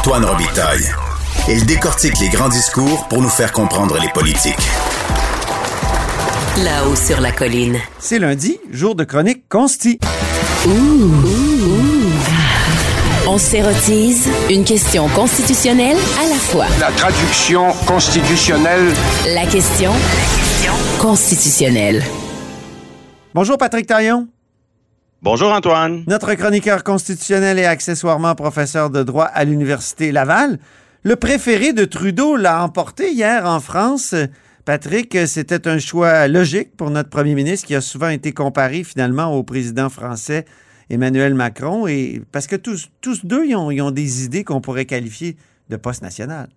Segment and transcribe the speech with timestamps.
[0.00, 0.88] Antoine Robitaille.
[1.46, 4.56] Il décortique les grands discours pour nous faire comprendre les politiques.
[6.56, 7.76] Là-haut sur la colline.
[7.98, 10.00] C'est lundi, jour de chronique consti.
[13.28, 16.64] On s'érotise une question constitutionnelle à la fois.
[16.80, 18.94] La traduction constitutionnelle.
[19.34, 19.92] La question
[20.98, 22.02] constitutionnelle.
[23.34, 24.28] Bonjour Patrick Taillon.
[25.22, 26.02] Bonjour Antoine.
[26.06, 30.58] Notre chroniqueur constitutionnel et accessoirement professeur de droit à l'Université Laval.
[31.02, 34.14] Le préféré de Trudeau l'a emporté hier en France.
[34.64, 39.36] Patrick, c'était un choix logique pour notre premier ministre qui a souvent été comparé finalement
[39.36, 40.46] au président français
[40.88, 44.62] Emmanuel Macron, et parce que tous, tous deux, ils ont, ils ont des idées qu'on
[44.62, 45.36] pourrait qualifier
[45.68, 46.48] de poste national.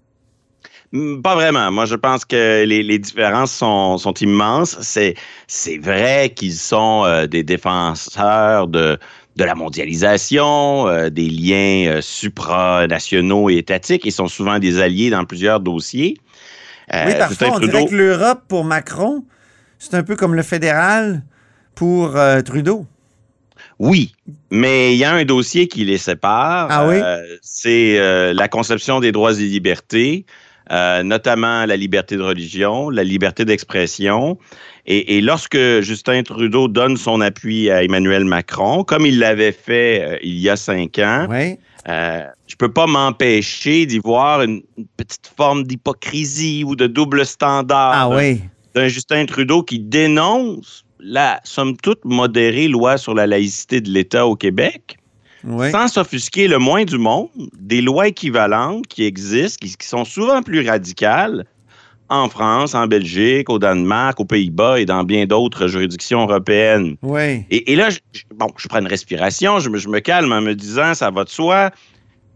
[0.91, 1.71] Mm, Pas vraiment.
[1.71, 4.77] Moi, je pense que les, les différences sont, sont immenses.
[4.81, 5.15] C'est,
[5.47, 8.97] c'est vrai qu'ils sont euh, des défenseurs de,
[9.35, 14.03] de la mondialisation, euh, des liens euh, supranationaux et étatiques.
[14.05, 16.17] Ils sont souvent des alliés dans plusieurs dossiers.
[16.91, 19.23] Oui, parfois, on Trudeau- dirait que l'Europe, pour Macron,
[19.79, 21.23] c'est un peu comme le fédéral
[21.75, 22.85] pour Trudeau.
[23.79, 24.13] Oui,
[24.51, 26.67] mais il y a un dossier qui les sépare.
[26.69, 26.97] Ah oui?
[27.41, 30.25] C'est la conception des droits et libertés,
[30.71, 34.37] euh, notamment la liberté de religion, la liberté d'expression.
[34.85, 40.01] Et, et lorsque Justin Trudeau donne son appui à Emmanuel Macron, comme il l'avait fait
[40.01, 41.27] euh, il y a cinq ans,
[41.89, 47.25] euh, je peux pas m'empêcher d'y voir une, une petite forme d'hypocrisie ou de double
[47.25, 48.41] standard Ah oui.
[48.73, 54.25] d'un Justin Trudeau qui dénonce la, somme toute, modérée loi sur la laïcité de l'État
[54.25, 54.97] au Québec,
[55.71, 60.41] Sans s'offusquer le moins du monde des lois équivalentes qui existent, qui, qui sont souvent
[60.41, 61.45] plus radicales
[62.09, 66.95] en France, en Belgique, au Danemark, aux Pays-Bas et dans bien d'autres juridictions européennes.
[67.01, 67.43] Oui.
[67.49, 67.99] Et, et là, je,
[68.35, 71.23] bon, je prends une respiration, je me, je me calme en me disant, ça va
[71.23, 71.71] de soi.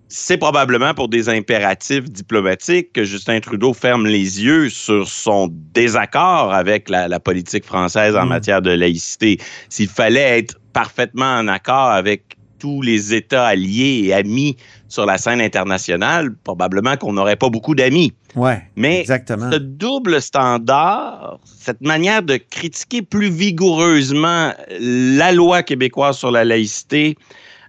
[0.09, 6.53] C'est probablement pour des impératifs diplomatiques que Justin Trudeau ferme les yeux sur son désaccord
[6.53, 8.29] avec la, la politique française en Mm.
[8.29, 9.37] matière de laïcité.
[9.67, 14.57] S'il fallait être parfaitement en accord avec tous les États alliés et amis
[14.87, 18.13] sur la scène internationale, probablement qu'on n'aurait pas beaucoup d'amis.
[18.35, 18.51] Oui.
[18.75, 19.51] Mais Exactement.
[19.51, 27.15] ce double standard, cette manière de critiquer plus vigoureusement la loi québécoise sur la laïcité,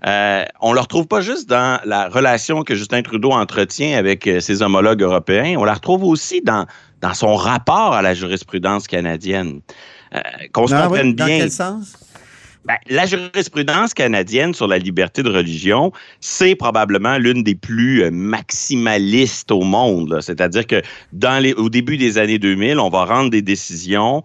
[0.07, 4.39] euh, on le retrouve pas juste dans la relation que Justin Trudeau entretient avec euh,
[4.39, 6.67] ses homologues européens, on la retrouve aussi dans,
[7.01, 9.61] dans son rapport à la jurisprudence canadienne.
[10.15, 10.21] Euh,
[10.53, 11.39] Qu'on se Ah oui, comprenne Dans bien.
[11.39, 11.95] quel sens?
[12.65, 18.11] Ben, la jurisprudence canadienne sur la liberté de religion, c'est probablement l'une des plus euh,
[18.11, 20.19] maximalistes au monde.
[20.21, 20.83] C'est-à-dire que
[21.13, 24.23] dans les, au début des années 2000, on va rendre des décisions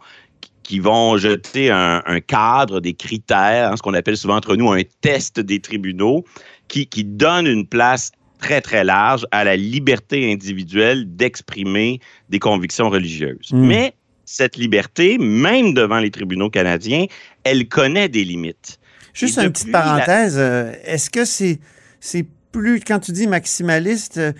[0.63, 4.71] qui- vont jeter un, un cadre, des critères, hein, ce qu'on appelle souvent entre nous
[4.71, 6.23] un test des tribunaux,
[6.67, 11.99] qui, qui donne une place très, très large à la liberté individuelle d'exprimer
[12.29, 13.51] des convictions religieuses.
[13.51, 13.65] Mm.
[13.65, 13.93] Mais
[14.35, 17.05] cette liberté, même devant les tribunaux canadiens,
[17.43, 18.79] elle connaît des limites.
[19.13, 20.35] Juste une petite parenthèse.
[20.37, 21.59] euh, Est-ce que c'est
[21.99, 24.31] c'est plus, quand tu dis maximaliste, euh,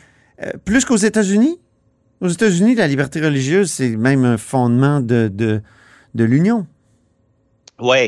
[0.42, 1.60] euh, plus qu'aux États-Unis?
[2.22, 5.62] Aux États-Unis, la liberté religieuse, c'est même un fondement de, de,
[6.16, 6.66] de l'Union.
[7.82, 8.08] Euh,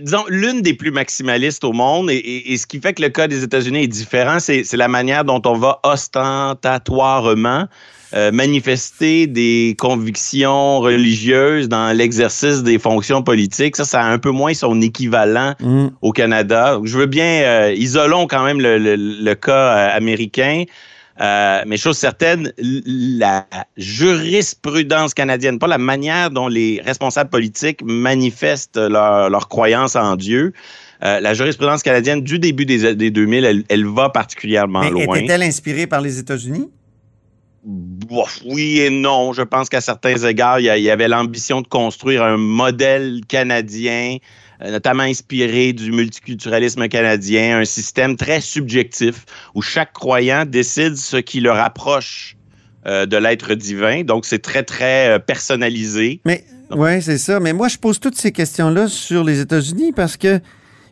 [0.00, 3.08] Disons, l'une des plus maximalistes au monde, et, et- et ce qui fait que le
[3.08, 7.66] cas des États-Unis est différent, c'est c'est la manière dont on va ostentatoirement
[8.14, 13.76] euh, manifester des convictions religieuses dans l'exercice des fonctions politiques.
[13.76, 15.88] Ça, ça a un peu moins son équivalent Mm.
[16.02, 16.78] au Canada.
[16.84, 19.52] Je veux bien, euh, isolons quand même le, le- le cas
[19.92, 20.64] euh, américain.
[21.20, 23.44] Euh, mais chose certaine, la
[24.12, 30.52] jurisprudence canadienne, pas la manière dont les responsables politiques manifestent leur, leur croyance en Dieu,
[31.04, 35.16] euh, la jurisprudence canadienne du début des années 2000, elle, elle va particulièrement Mais loin.
[35.16, 36.68] était-elle inspirée par les États-Unis?
[37.64, 39.32] Oui et non.
[39.32, 42.36] Je pense qu'à certains égards, il y, a- il y avait l'ambition de construire un
[42.36, 44.16] modèle canadien,
[44.62, 49.24] euh, notamment inspiré du multiculturalisme canadien, un système très subjectif
[49.54, 52.36] où chaque croyant décide ce qui le rapproche
[52.86, 54.02] euh, de l'être divin.
[54.04, 56.20] Donc, c'est très, très euh, personnalisé.
[56.24, 57.40] Mais oui, c'est ça.
[57.40, 60.40] Mais moi, je pose toutes ces questions-là sur les États-Unis parce que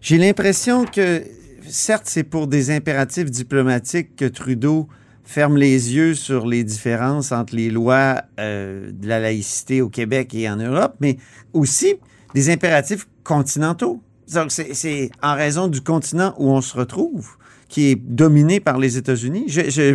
[0.00, 1.22] j'ai l'impression que,
[1.68, 4.88] certes, c'est pour des impératifs diplomatiques que Trudeau
[5.26, 10.32] ferme les yeux sur les différences entre les lois euh, de la laïcité au Québec
[10.34, 11.18] et en Europe, mais
[11.52, 11.96] aussi
[12.34, 14.00] des impératifs continentaux.
[14.48, 17.36] C'est en raison du continent où on se retrouve
[17.68, 19.46] qui est dominé par les États-Unis.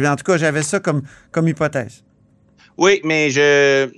[0.06, 1.02] En tout cas, j'avais ça comme,
[1.32, 2.04] comme hypothèse.
[2.78, 3.90] Oui, mais je,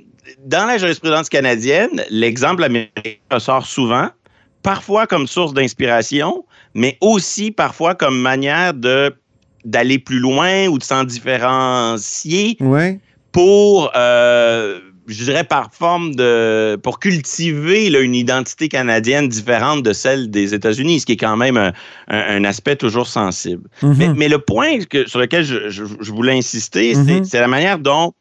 [0.46, 4.10] dans la jurisprudence canadienne, l'exemple américain ressort souvent,
[4.62, 6.46] parfois comme source d'inspiration,
[6.76, 9.16] mais aussi parfois comme manière de
[9.66, 13.00] d'aller plus loin ou de s'en différencier Ouais.
[13.32, 16.76] pour, euh, je dirais, par forme de.
[16.82, 21.38] pour cultiver là, une identité canadienne différente de celle des États-Unis, ce qui est quand
[21.38, 21.72] même
[22.08, 23.68] un, aspect toujours sensible.
[23.82, 23.96] Mhm.
[23.98, 27.24] Mais, mais le point que- sur lequel je, je- je voulais insister, c'est- Mhm.
[27.26, 28.14] c'est la manière dont,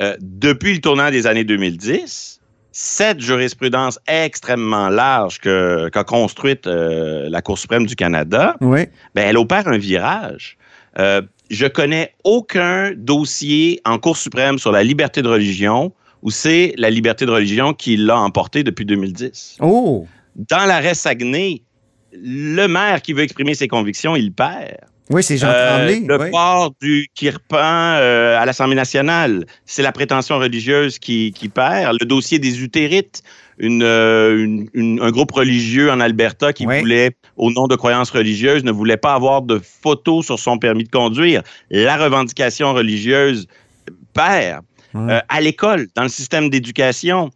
[0.00, 2.40] euh, depuis le tournant des années 2010,
[2.72, 9.68] cette jurisprudence extrêmement large qu'a construite euh, la Cour suprême du Canada, ben, elle opère
[9.68, 10.56] un virage.
[10.98, 15.92] Euh, je connais aucun dossier en Cour suprême sur la liberté de religion
[16.22, 19.58] où c'est la liberté de religion qui l'a emporté depuis 2010.
[19.60, 20.06] Oh.
[20.36, 21.62] Dans l'arrêt Saguenay,
[22.12, 24.76] le maire qui veut exprimer ses convictions, il perd.
[25.10, 26.00] Oui, c'est Jean Euh, Tremblay.
[26.08, 26.30] le ouais.
[26.30, 27.58] port du kirpan
[28.00, 31.98] euh, à l'Assemblée nationale, c'est la prétention religieuse qui, qui perd.
[32.00, 33.22] Le dossier des utérites,
[33.58, 38.10] une, euh, une- une- un groupe religieux en Alberta qui voulait, au nom de croyances
[38.10, 41.42] religieuses, ne voulait pas avoir de photos sur son permis de conduire.
[41.70, 43.46] La revendication religieuse
[44.12, 44.62] perd.
[44.96, 47.30] Euh, à l'école, dans le système d'éducation,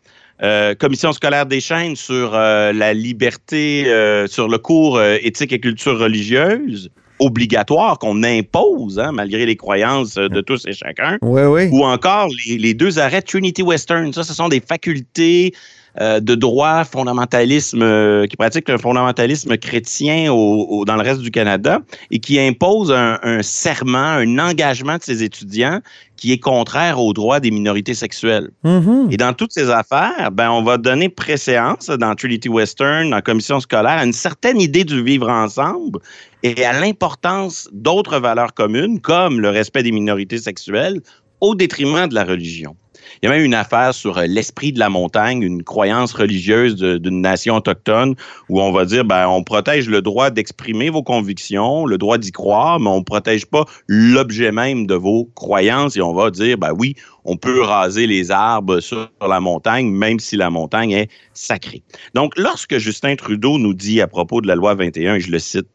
[0.44, 3.84] euh, commission scolaire des chaînes sur euh, la liberté,
[4.28, 10.40] sur le cours éthique et culture religieuse obligatoire qu'on impose, hein, malgré les croyances de
[10.40, 11.18] tous et chacun.
[11.20, 11.68] Ouais, ouais.
[11.72, 14.12] Ou encore les, les deux arrêts Trinity Western.
[14.12, 15.52] Ça, ce sont des facultés
[16.00, 21.20] euh, de droit fondamentalisme euh, qui pratiquent un fondamentalisme chrétien au- au- dans le reste
[21.20, 21.80] du Canada
[22.10, 25.80] et qui imposent un, un serment, un engagement de ses étudiants
[26.16, 28.50] qui est contraire aux droits des minorités sexuelles.
[28.64, 29.08] Mhm.
[29.10, 33.60] Et dans toutes ces affaires, ben, on va donner préséance dans Trinity Western, en commission
[33.60, 36.00] scolaire, à une certaine idée du vivre ensemble
[36.42, 41.00] et à l'importance d'autres valeurs communes, comme le respect des minorités sexuelles,
[41.40, 42.74] au détriment de la religion.
[43.22, 46.76] Il y a même une affaire sur euh, l'esprit de la montagne, une croyance religieuse
[46.76, 48.14] d'une nation autochtone,
[48.48, 52.32] où on va dire, ben, on protège le droit d'exprimer vos convictions, le droit d'y
[52.32, 55.96] croire, mais on ne protège pas l'objet même de vos croyances.
[55.96, 60.18] Et on va dire, ben oui, on peut raser les arbres sur la montagne, même
[60.18, 61.82] si la montagne est sacrée.
[62.14, 65.66] Donc, lorsque Justin Trudeau nous dit à propos de la loi 21, je le cite,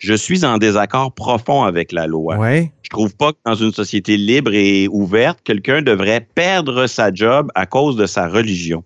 [0.00, 2.36] je suis en désaccord profond avec la loi.
[2.38, 2.72] Ouais.
[2.82, 7.50] Je trouve pas que dans une société libre et ouverte, quelqu'un devrait perdre sa job
[7.54, 8.82] à cause de sa religion.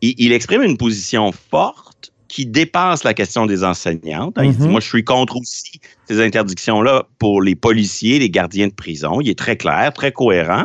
[0.00, 4.36] Il, il exprime une position forte qui dépasse la question des enseignantes.
[4.42, 4.70] Il dit, Mhm.
[4.70, 9.20] moi, je suis contre aussi ces interdictions-là pour les policiers, les gardiens de prison.
[9.20, 10.64] Il est très clair, très cohérent.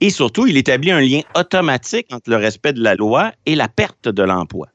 [0.00, 3.68] Et surtout, il établit un lien automatique entre le respect de la loi et la
[3.68, 4.66] perte de l'emploi.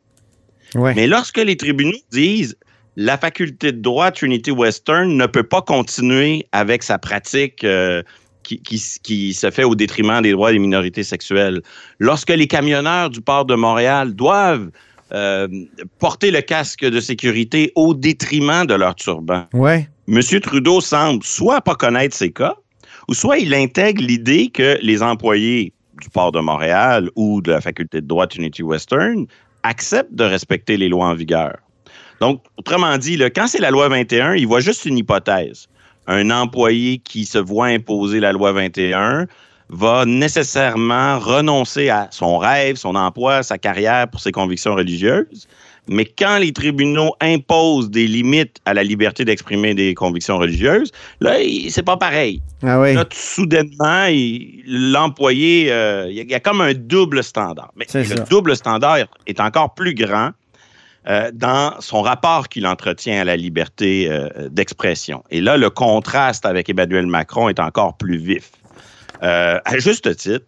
[0.75, 0.93] Ouais.
[0.95, 2.55] Mais lorsque les tribunaux disent
[2.99, 8.03] la faculté de droit Trinity Western ne peut pas continuer avec sa pratique euh,
[8.43, 11.61] qui, qui, qui se fait au détriment des droits des minorités sexuelles,
[11.99, 14.69] lorsque les camionneurs du port de Montréal doivent
[15.13, 15.47] euh,
[15.99, 19.87] porter le casque de sécurité au détriment de leur turban, Ouais.
[20.09, 20.19] M.
[20.41, 22.55] Trudeau semble soit pas connaître ces cas,
[23.07, 27.61] ou soit il intègre l'idée que les employés du port de Montréal ou de la
[27.61, 29.25] faculté de droit Trinity Western
[29.63, 31.55] acceptent de respecter les lois en vigueur.
[32.21, 35.67] Donc, autrement dit, là, quand c'est la loi 21, il voit juste une hypothèse.
[36.07, 39.27] Un employé qui se voit imposer la loi 21
[39.69, 45.47] va nécessairement renoncer à son rêve, son emploi, sa carrière pour ses convictions religieuses.
[45.87, 51.37] Mais quand les tribunaux imposent des limites à la liberté d'exprimer des convictions religieuses, là,
[51.69, 52.41] c'est pas pareil.
[52.63, 52.93] Ah ouais.
[52.93, 57.23] Là, tout soudainement, il- l'employé, euh, il y, a- il y a comme un double
[57.23, 57.71] standard.
[57.75, 58.15] Mais le ça.
[58.29, 60.31] double standard est encore plus grand
[61.07, 65.23] euh, dans son rapport qu'il entretient à la liberté euh, d'expression.
[65.31, 68.51] Et là, le contraste avec Emmanuel Macron est encore plus vif.
[69.23, 70.45] Euh, à juste titre,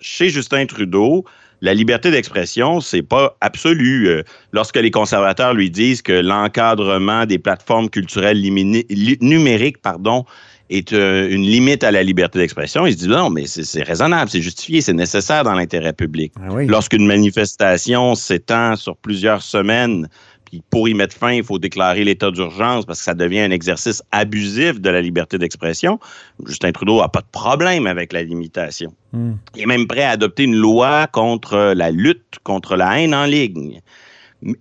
[0.00, 1.24] chez Justin Trudeau,
[1.60, 4.22] la liberté d'expression, c'est pas absolu.
[4.52, 10.24] Lorsque les conservateurs lui disent que l'encadrement des plateformes culturelles numériques, pardon,
[10.70, 14.30] est euh, une limite à la liberté d'expression, il se dit non, mais c'est raisonnable,
[14.30, 16.32] c'est justifié, c'est nécessaire dans l'intérêt public.
[16.40, 16.66] Ah oui.
[16.66, 20.08] Lorsqu'une manifestation s'étend sur plusieurs semaines,
[20.44, 23.50] puis pour y mettre fin, il faut déclarer l'état d'urgence parce que ça devient un
[23.50, 25.98] exercice abusif de la liberté d'expression,
[26.46, 28.92] Justin Trudeau n'a pas de problème avec la limitation.
[29.12, 29.32] Hmm.
[29.54, 33.26] Il est même prêt à adopter une loi contre la lutte contre la haine en
[33.26, 33.80] ligne.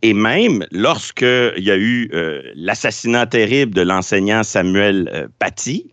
[0.02, 5.92] Et même lorsqu'il y a eu euh, l'assassinat terrible de l'enseignant Samuel euh, Paty,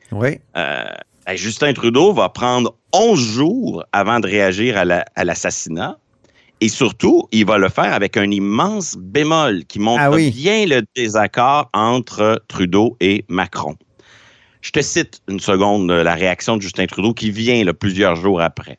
[0.56, 0.84] euh,
[1.26, 5.98] ben, Justin Trudeau va prendre 11 jours avant de réagir à la- à l'assassinat.
[6.62, 10.30] et surtout, il va le faire avec un immense bémol qui montre Ah oui.
[10.30, 13.76] bien le désaccord entre Trudeau et Macron.
[14.60, 18.42] Je te cite une seconde la réaction de Justin Trudeau qui vient là, plusieurs jours
[18.42, 18.78] après.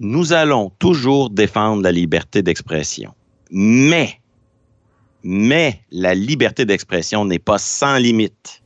[0.00, 3.14] Nous allons toujours défendre la liberté d'expression.
[3.50, 4.20] Mais,
[5.22, 8.62] mais la liberté d'expression n'est pas sans limite.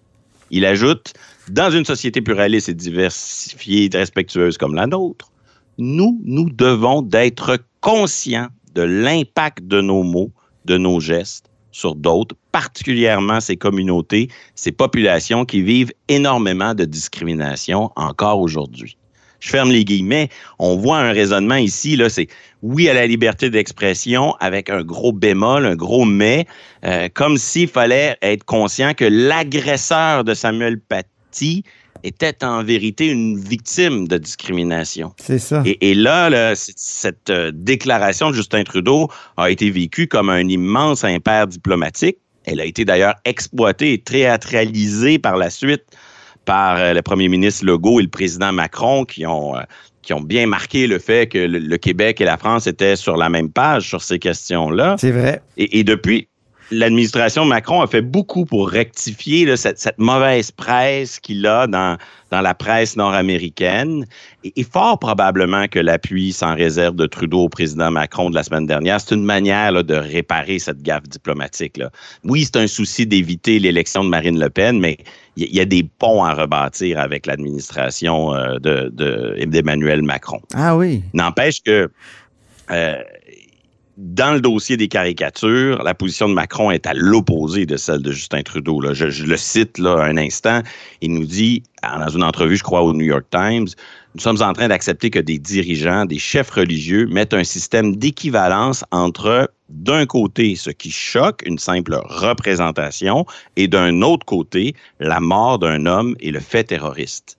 [0.51, 1.13] Il ajoute,
[1.49, 5.31] dans une société pluraliste et diversifiée, respectueuse comme la nôtre,
[5.79, 10.33] nous, nous devons d'être conscients de l'impact de nos mots,
[10.65, 17.91] de nos gestes sur d'autres, particulièrement ces communautés, ces populations qui vivent énormément de discrimination
[17.97, 18.97] encore aujourd'hui.
[19.41, 20.29] Je ferme les guillemets.
[20.59, 22.29] On voit un raisonnement ici, là, c'est
[22.63, 26.47] oui à la liberté d'expression avec un gros bémol, un gros mais,
[26.85, 31.65] euh, comme s'il fallait être conscient que l'agresseur de Samuel Paty
[32.03, 35.13] était en vérité une victime de discrimination.
[35.19, 35.63] C'est ça.
[35.65, 40.49] Et, et là, là, cette euh, déclaration de Justin Trudeau a été vécue comme un
[40.49, 42.19] immense impair diplomatique.
[42.47, 45.85] Elle a été d'ailleurs exploitée et théâtralisée par la suite
[46.51, 49.61] par euh, le premier ministre Legault et le président Macron qui ont, euh,
[50.03, 53.17] qui ont bien marqué le fait que le, le, Québec et la France étaient sur
[53.17, 54.97] la même page sur ces questions-là.
[54.99, 55.43] C'est vrai.
[55.57, 56.27] Et, et depuis,
[56.73, 61.97] l'administration Macron a fait beaucoup pour rectifier là, cette, cette, mauvaise presse qu'il a dans,
[62.33, 64.05] dans la presse nord-américaine.
[64.43, 68.43] Et, et, fort probablement que l'appui sans réserve de Trudeau au président Macron de la
[68.43, 71.77] semaine dernière, c'est une manière là, de réparer cette gaffe diplomatique.
[71.77, 71.91] Là.
[72.25, 74.99] Oui, c'est un souci d'éviter l'élection de Marine Le Pen, mais
[75.37, 80.41] il y, a des ponts à rebâtir avec l'administration d'Emmanuel de, Macron.
[80.55, 81.03] Ah oui.
[81.15, 81.91] N'empêche que
[82.71, 83.03] euh,
[84.01, 88.13] dans le dossier des caricatures, la position de Macron est à l'opposé de celle de
[88.13, 88.81] Justin Trudeau.
[88.95, 90.63] Je, le cite là un instant.
[91.03, 93.67] Il nous dit, dans une entrevue, je crois, au New York Times,
[94.15, 98.85] nous sommes en train d'accepter que des dirigeants, des chefs religieux mettent un système d'équivalence
[98.91, 103.27] entre, d'un côté, ce qui choque, une simple représentation,
[103.57, 107.37] et d'un autre côté, la mort d'un homme et le fait terroriste.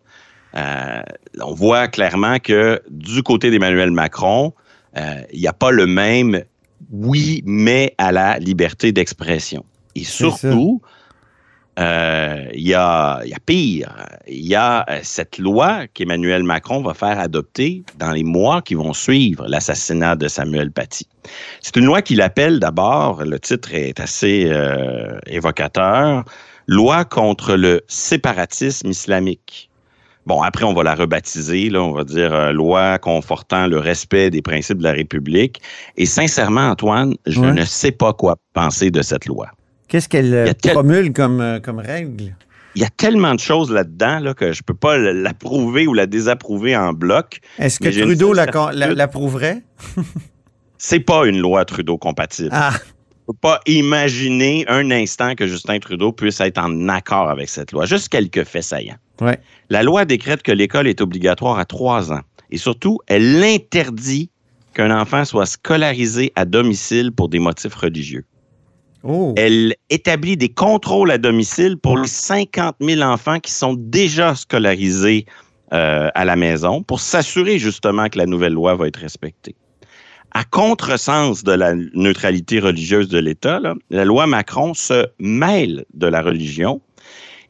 [0.56, 1.02] Euh,
[1.42, 4.54] on voit clairement que du côté d'Emmanuel Macron,
[4.96, 6.44] il euh, n'y a pas le même
[6.92, 9.66] oui, mais à la liberté d'expression.
[9.96, 10.82] Et surtout,
[11.78, 13.96] il euh, y, a, y, a, pire.
[14.28, 18.76] Il y a euh, cette loi qu'Emmanuel Macron va faire adopter dans les mois qui
[18.76, 21.08] vont suivre l'assassinat de Samuel Paty.
[21.62, 26.26] C'est une loi qu'il appelle d'abord, le titre est assez euh, évocateur,
[26.68, 29.71] Loi contre le séparatisme islamique.
[30.28, 34.30] Bon, après, on va la rebaptiser, là, on va dire euh, loi confortant le respect
[34.30, 35.62] des principes de la République.
[35.98, 37.54] Et sincèrement, Antoine, je ouais.
[37.54, 39.48] ne sais pas quoi penser de cette loi.
[39.88, 40.74] Qu'est-ce qu'elle tel...
[40.74, 42.36] promulgue comme, euh, comme règle?
[42.76, 45.94] Il y a tellement de choses là-dedans là, que je ne peux pas l'approuver ou
[45.94, 47.42] la désapprouver en bloc.
[47.58, 49.64] Est-ce que Trudeau l'approuverait?
[50.78, 52.50] C'est pas une loi Trudeau compatible.
[52.54, 52.74] Ah.
[53.32, 57.86] Peut pas imaginer un instant que Justin Trudeau puisse être en accord avec cette loi.
[57.86, 58.98] Juste quelques faits saillants.
[59.22, 59.40] Ouais.
[59.70, 62.20] La loi décrète que l'école est obligatoire à trois ans.
[62.50, 64.30] Et surtout, elle interdit
[64.74, 68.26] qu'un enfant soit scolarisé à domicile pour des motifs religieux.
[69.04, 69.34] Oh.
[69.38, 75.26] Elle établit des contrôles à domicile pour les 50 000 enfants qui sont déjà scolarisés
[75.72, 79.56] euh, à la maison pour s'assurer justement que la nouvelle loi va être respectée.
[80.32, 83.60] À contresens de la neutralité religieuse de l'État,
[83.90, 86.82] la loi Macron se mêle de la religion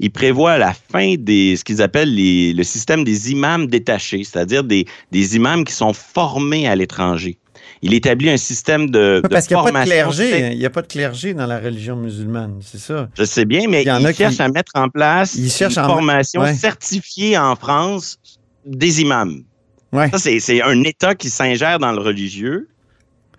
[0.01, 4.63] il prévoit la fin des ce qu'ils appellent les, le système des imams détachés, c'est-à-dire
[4.63, 7.37] des, des imams qui sont formés à l'étranger.
[7.83, 10.51] Il établit un système de, Parce de qu'il n'y a pas de clergé.
[10.53, 13.09] Il n'y a pas de clergé dans la religion musulmane, c'est ça.
[13.15, 14.41] Je sais bien, mais il, y en a cherche qui...
[14.41, 16.53] à mettre en place il une formation ouais.
[16.55, 18.17] certifiée en France
[18.65, 19.43] des imams.
[19.93, 20.09] Ouais.
[20.09, 22.67] Ça, c'est un État qui s'ingère dans le religieux.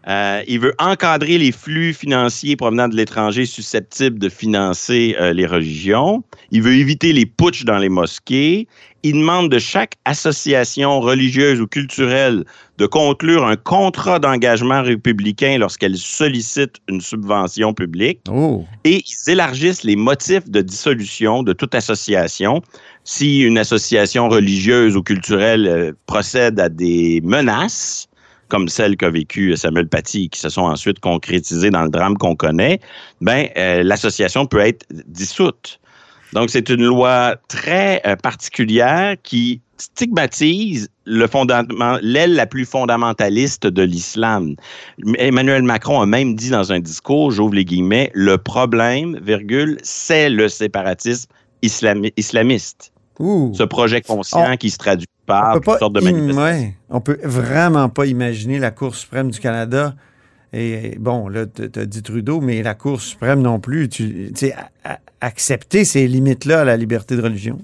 [0.08, 5.46] Euh, il veut encadrer les flux financiers provenant de l'étranger susceptibles de financer euh, les
[5.46, 6.24] religions.
[6.50, 8.66] Il veut éviter les putschs dans les mosquées.
[9.04, 12.44] Il demande de chaque association religieuse ou culturelle
[12.78, 18.20] de conclure un contrat d'engagement républicain lorsqu'elle sollicite une subvention publique.
[18.28, 18.64] Oh.
[18.84, 22.62] Et ils élargissent les motifs de dissolution de toute association.
[23.04, 28.08] Si une association religieuse ou culturelle euh, procède à des menaces,
[28.48, 32.36] comme celle qu'a vécu Samuel Paty, qui se sont ensuite concrétisées dans le drame qu'on
[32.36, 32.80] connaît,
[33.20, 35.80] ben euh, l'association peut être dissoute.
[36.32, 44.54] Donc c'est une loi très euh, particulière qui stigmatise l'aile la plus fondamentaliste de l'islam.
[45.18, 50.30] Emmanuel Macron a même dit dans un discours, j'ouvre les guillemets, le problème, virgule, c'est
[50.30, 51.28] le séparatisme
[51.62, 52.92] islami islamiste.
[53.18, 53.52] Ouh.
[53.54, 56.42] Ce projet conscient On- qui se traduit par toutes pas sortes de manifestations.
[56.42, 56.74] ouais.
[56.90, 59.94] on peut vraiment pas imaginer la Cour suprême du Canada.
[60.54, 63.88] Et bon, là, tu as dit Trudeau, mais la Cour suprême non plus.
[63.88, 64.54] Tu sais,
[65.20, 67.58] accepter ces limites-là à la liberté de religion.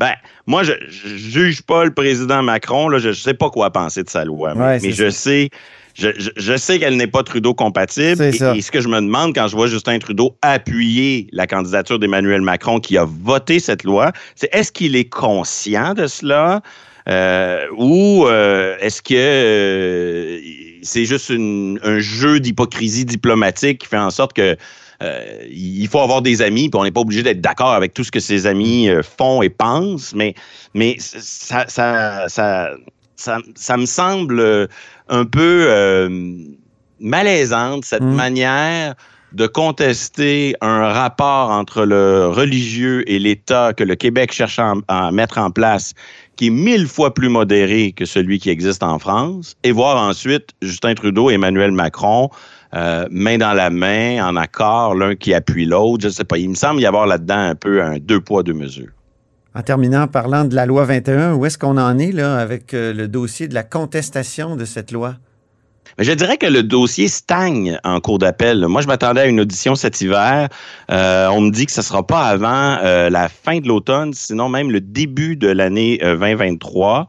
[0.00, 0.14] Ben,
[0.46, 2.88] moi, je, je juge pas le président Macron.
[2.88, 4.54] Là, je ne sais pas quoi penser de sa loi.
[4.56, 5.50] Mais, Ouais, mais c'est je sais.
[5.94, 8.22] Je, je- sais qu'elle n'est pas Trudeau compatible.
[8.22, 11.98] Et, et ce que je me demande quand je vois Justin Trudeau appuyer la candidature
[11.98, 16.62] d'Emmanuel Macron qui a voté cette loi, c'est est-ce qu'il est conscient de cela?
[17.08, 20.38] Euh, ou euh, est-ce que euh,
[20.82, 24.56] c'est juste une- un jeu d'hypocrisie diplomatique qui fait en sorte que
[25.02, 28.04] euh, il faut avoir des amis, puis on n'est pas obligé d'être d'accord avec tout
[28.04, 30.34] ce que ses amis euh, font et pensent, mais,
[30.74, 32.70] mais ça, ça, ça,
[33.16, 34.66] ça, ça me semble euh,
[35.08, 36.08] un peu euh,
[37.00, 38.14] malaisante, cette Mm.
[38.14, 38.94] manière
[39.32, 45.12] de contester un rapport entre le religieux et l'État que le Québec cherche à, à
[45.12, 45.94] mettre en place,
[46.34, 50.50] qui est mille fois plus modéré que celui qui existe en France, et voir ensuite
[50.62, 52.28] Justin Trudeau et Emmanuel Macron
[52.74, 56.02] euh, main dans la main, en accord, l'un qui appuie l'autre.
[56.02, 56.38] Je ne sais pas.
[56.38, 58.90] Il me semble y avoir là-dedans un peu un deux poids, deux mesures.
[59.54, 62.92] En terminant, parlant de la loi 21, où est-ce qu'on en est là avec euh,
[62.92, 65.16] le dossier de la contestation de cette loi?
[65.98, 68.66] Mais je dirais que le dossier stagne en cours d'appel.
[68.66, 70.48] Moi, je m'attendais à une audition cet hiver.
[70.90, 74.12] Euh, on me dit que ce ne sera pas avant euh, la fin de l'automne,
[74.12, 77.06] sinon même le début de l'année euh, 2023.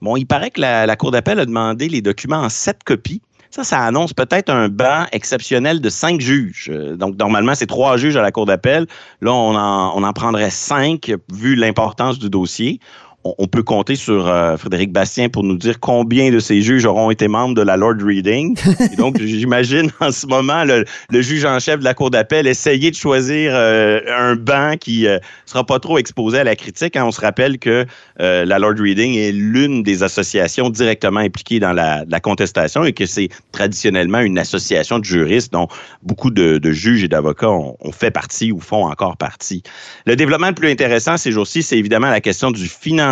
[0.00, 3.20] Bon, il paraît que la, la Cour d'appel a demandé les documents en sept copies.
[3.50, 6.70] Ça, ça annonce peut-être un banc exceptionnel de cinq juges.
[6.72, 8.86] Euh, Donc, normalement, c'est trois juges à la Cour d'appel.
[9.20, 12.78] Là, on en, on en prendrait cinq, vu l'importance du dossier.
[13.24, 16.86] On, on peut compter sur euh, Frédéric Bastien pour nous dire combien de ces juges
[16.86, 18.56] auront été membres de la Lord Reading.
[18.92, 22.46] Et donc, j'imagine en ce moment le, le juge en chef de la Cour d'appel
[22.46, 26.96] essayer de choisir euh, un banc qui euh, sera pas trop exposé à la critique.
[26.96, 27.04] Hein.
[27.04, 27.84] On se rappelle que
[28.18, 33.06] la Lord Reading est l'une des associations directement impliquées dans la, la contestation et que
[33.06, 35.68] c'est traditionnellement une association de juristes dont
[36.02, 39.62] beaucoup de, de juges et d'avocats ont, ont fait partie ou font encore partie.
[40.06, 43.09] Le développement le plus intéressant ces jours-ci, c'est évidemment la question du financement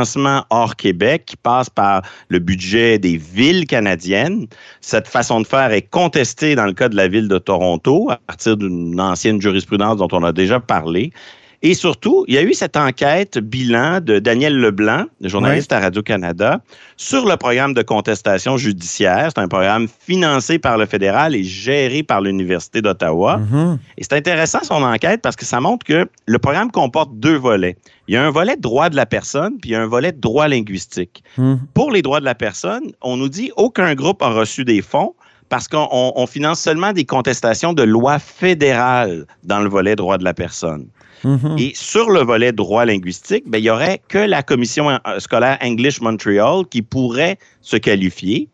[0.50, 4.47] hors Québec qui passe par le budget des villes canadiennes.
[4.81, 8.17] Cette façon de faire est contestée dans le cas de la ville de Toronto à
[8.26, 11.12] partir d'une ancienne jurisprudence dont on a déjà parlé.
[11.61, 15.81] Et surtout, il y a eu cette enquête bilan de Daniel Leblanc, le journaliste à
[15.81, 16.61] Radio-Canada,
[16.97, 19.31] sur le programme de contestation judiciaire.
[19.35, 23.38] C'est un programme financé par le fédéral et géré par l'Université d'Ottawa.
[23.38, 23.79] Mhm.
[23.97, 27.77] Et c'est intéressant son enquête parce que ça montre que le programme comporte deux volets.
[28.07, 30.12] Il y a un volet droit de la personne, puis il y a un volet
[30.12, 31.25] droit linguistique.
[31.38, 31.59] Mhm.
[31.75, 35.14] Pour les droits de la personne, on nous dit aucun groupe a reçu des fonds
[35.48, 40.18] parce qu'on on- on finance seulement des contestations de lois fédérales dans le volet droit
[40.18, 40.87] de la personne.
[41.24, 41.56] Mhm.
[41.58, 45.58] Et sur le volet droit linguistique, ben, il n'y aurait que la commission euh, scolaire
[45.62, 48.48] English Montreal qui pourrait se qualifier.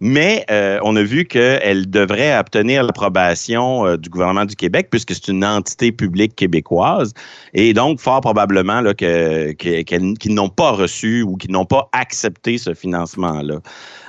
[0.00, 5.12] Mais euh, on a vu qu'elle devrait obtenir l'approbation euh, du gouvernement du Québec puisque
[5.14, 7.12] c'est une entité publique québécoise.
[7.52, 11.64] Et donc, fort probablement là, que- que- qu'elles- qu'ils n'ont pas reçu ou qu'ils n'ont
[11.64, 13.56] pas accepté ce financement-là.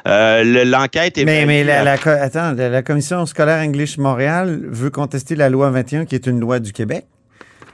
[0.08, 1.26] Euh, le- L'enquête est...
[1.26, 6.16] Mais, mais la, attends, la, Commission scolaire English Montréal veut contester la loi 21, qui
[6.16, 7.06] est une loi du Québec.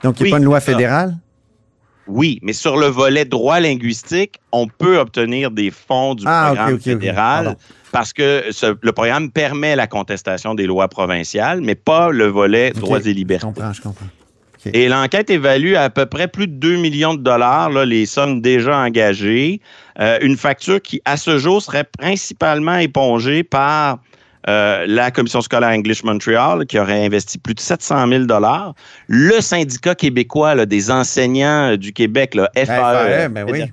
[0.02, 1.16] Donc, qui n'est Oui, pas une loi fédérale?
[2.08, 6.78] Oui, mais sur le volet droit linguistique, on peut obtenir des fonds du Ah, programme
[6.80, 7.56] fédéral
[7.92, 12.70] parce que ce- le programme permet la contestation des lois provinciales, mais pas le volet
[12.72, 13.46] droits et Je libertés.
[13.46, 14.06] comprends, je comprends.
[14.72, 18.40] Et l'enquête évalue à, peu près plus de 2 millions de dollars, là, les sommes
[18.40, 19.60] déjà engagées.
[20.00, 23.98] Euh, une facture qui, à ce jour, serait principalement épongée par
[24.48, 28.74] euh, la Commission scolaire English Montreal, qui aurait investi plus de 700 000 dollars.
[29.08, 33.64] Le syndicat québécois là, des enseignants euh, du Québec, là, FAE, ben oui.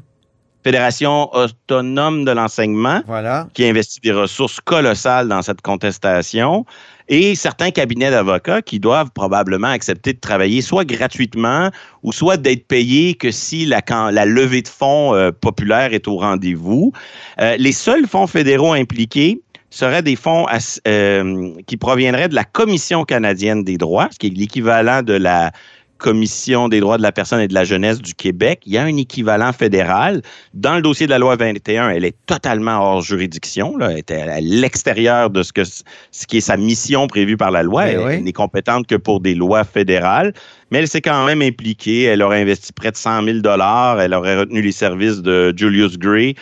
[0.64, 3.48] Fédération autonome de l'enseignement, Voilà.
[3.54, 6.66] qui investit des ressources colossales dans cette contestation,
[7.10, 11.70] et certains cabinets d'avocats qui doivent probablement accepter de travailler soit gratuitement
[12.02, 16.08] ou soit d'être payés que si la, quand la levée de fonds euh, populaire est
[16.08, 16.94] au rendez-vous.
[17.42, 19.42] Euh, les seuls fonds fédéraux impliqués
[19.74, 20.46] seraient des fonds
[20.88, 25.52] euh, qui proviendraient de la Commission canadienne des droits, ce qui est l'équivalent de la
[25.98, 28.62] Commission des droits de la personne et de la jeunesse du Québec.
[28.66, 30.22] Il y a un équivalent fédéral.
[30.54, 33.78] Dans le dossier de la loi 21, elle est totalement hors juridiction.
[33.78, 33.92] Là.
[33.92, 37.64] Elle est à l'extérieur de ce, que, ce qui est sa mission prévue par la
[37.64, 37.86] loi.
[37.86, 38.14] Ben elle oui.
[38.16, 40.34] elle n'est compétente que pour des lois fédérales.
[40.72, 42.04] Mais elle s'est quand même impliquée.
[42.04, 43.38] Elle aurait investi près de 100 000
[44.00, 46.36] Elle aurait retenu les services de Julius Gray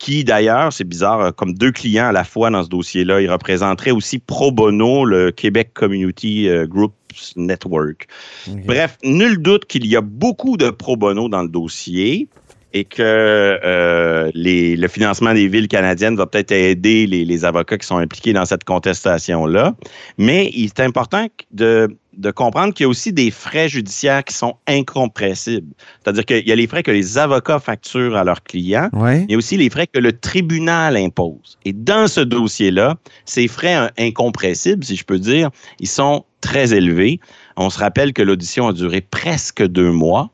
[0.00, 3.20] qui d'ailleurs, c'est bizarre, a comme deux clients à la fois dans ce dossier-là.
[3.20, 6.94] Il représenterait aussi pro bono le Québec Community euh, Groups
[7.36, 8.08] Network.
[8.48, 12.28] Bref, nul doute qu'il y a beaucoup de pro bono dans le dossier.
[12.72, 17.78] Et que euh, les, le financement des villes canadiennes va peut-être aider les, les, avocats
[17.78, 19.74] qui sont impliqués dans cette contestation-là.
[20.18, 24.34] Mais il est important de, de comprendre qu'il y a aussi des frais judiciaires qui
[24.34, 25.74] sont incompressibles.
[26.02, 29.24] C'est-à-dire qu'il y a les frais que les avocats facturent à leurs clients, Ouais.
[29.28, 31.58] il y a aussi les frais que le tribunal impose.
[31.64, 36.72] Et dans ce dossier-là, ces frais euh, incompressibles, si je peux dire, ils sont très
[36.72, 37.20] élevés.
[37.56, 40.30] On se rappelle que l'audition a duré presque deux mois.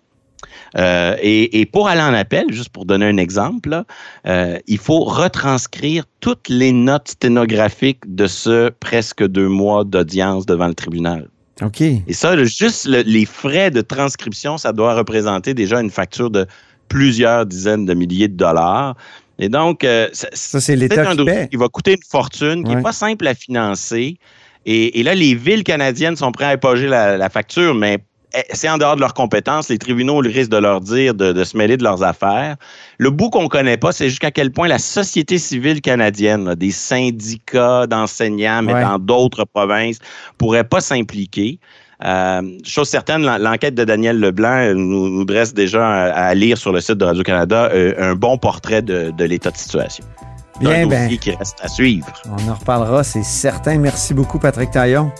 [0.78, 3.84] Euh, et, et pour aller en appel, juste pour donner un exemple, là,
[4.26, 10.68] euh, il faut retranscrire toutes les notes sténographiques de ce presque deux mois d'audience devant
[10.68, 11.28] le tribunal.
[11.62, 11.80] OK.
[11.80, 16.46] Et ça, juste le- les frais de transcription, ça doit représenter déjà une facture de
[16.88, 18.94] plusieurs dizaines de milliers de dollars.
[19.38, 21.48] Et donc, euh, ça- Ça, c'est l'État un qui paie.
[21.50, 22.76] qui va coûter une fortune, qui Ouais.
[22.76, 24.18] n'est pas simple à financer.
[24.66, 27.98] Et, et là, les villes canadiennes sont prêtes à éponger la, la facture, mais
[28.52, 29.68] c'est en dehors de leurs compétences.
[29.68, 32.56] Les tribunaux le risquent de leur dire de, de se mêler de leurs affaires.
[32.98, 36.54] Le bout qu'on ne connaît pas, c'est jusqu'à quel point la société civile canadienne, là,
[36.54, 38.82] des syndicats d'enseignants, mais Ouais.
[38.82, 39.98] dans d'autres provinces,
[40.38, 41.58] pourraient pas s'impliquer.
[42.04, 46.72] Euh, chose certaine, l'en- l'enquête de Daniel Leblanc nous, nous dresse déjà à, lire sur
[46.72, 50.04] le site de Radio-Canada euh, un bon portrait de, de l'état de situation.
[50.60, 52.06] Bien, un ben, dossier qui reste à suivre.
[52.26, 53.78] on en reparlera, c'est certain.
[53.78, 55.10] Merci beaucoup, Patrick Taillon.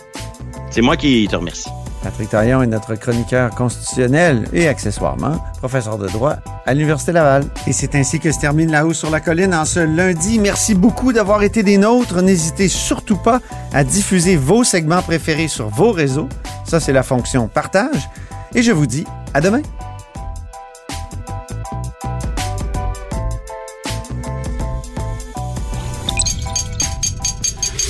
[0.69, 1.69] C'est moi qui te remercie.
[2.07, 7.43] Patrick Taillon est notre chroniqueur constitutionnel et accessoirement professeur de droit à l'Université Laval.
[7.67, 10.39] Et c'est ainsi que se termine La Hausse sur la Colline en ce lundi.
[10.39, 12.21] Merci beaucoup d'avoir été des nôtres.
[12.21, 13.41] N'hésitez surtout pas
[13.73, 16.29] à diffuser vos segments préférés sur vos réseaux.
[16.63, 18.09] Ça, c'est la fonction partage.
[18.55, 19.61] Et je vous dis à demain.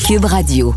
[0.07, 0.73] Cube Radio.